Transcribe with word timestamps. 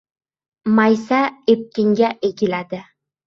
Maysa 0.77 1.19
epkinga 1.55 2.11
egiladi! 2.31 2.81